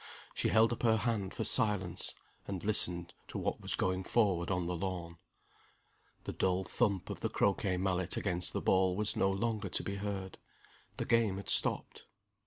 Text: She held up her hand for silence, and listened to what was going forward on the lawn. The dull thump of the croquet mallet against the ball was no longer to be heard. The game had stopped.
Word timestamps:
She 0.33 0.47
held 0.49 0.73
up 0.73 0.81
her 0.81 0.97
hand 0.97 1.31
for 1.35 1.43
silence, 1.43 2.15
and 2.47 2.63
listened 2.63 3.13
to 3.27 3.37
what 3.37 3.61
was 3.61 3.75
going 3.75 4.03
forward 4.03 4.49
on 4.49 4.65
the 4.65 4.75
lawn. 4.75 5.17
The 6.23 6.33
dull 6.33 6.63
thump 6.63 7.11
of 7.11 7.19
the 7.19 7.29
croquet 7.29 7.77
mallet 7.77 8.17
against 8.17 8.51
the 8.51 8.61
ball 8.61 8.95
was 8.95 9.15
no 9.15 9.29
longer 9.29 9.69
to 9.69 9.83
be 9.83 9.97
heard. 9.97 10.39
The 10.97 11.05
game 11.05 11.37
had 11.37 11.49
stopped. 11.49 12.05